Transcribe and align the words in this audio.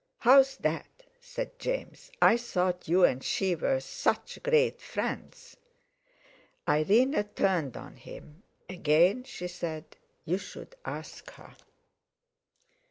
"How's 0.21 0.57
that?" 0.57 1.03
said 1.19 1.59
James. 1.59 2.11
"I 2.19 2.35
thought 2.35 2.87
you 2.87 3.03
and 3.05 3.23
she 3.23 3.53
were 3.53 3.79
such 3.79 4.41
great 4.41 4.81
friends." 4.81 5.55
Irene 6.67 7.23
turned 7.35 7.77
on 7.77 7.97
him. 7.97 8.41
"Again," 8.67 9.23
she 9.25 9.47
said, 9.47 9.85
"you 10.25 10.39
should 10.39 10.73
ask 10.85 11.27
_her! 11.33 11.55